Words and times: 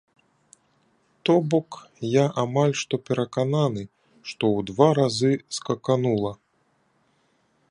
То 1.29 1.35
бок, 1.51 1.69
я 2.13 2.25
амаль 2.45 2.75
што 2.81 3.01
перакананы, 3.11 3.83
што 4.31 4.43
ў 4.57 4.59
два 4.71 4.89
разы 5.03 5.33
скаканула! 5.61 6.33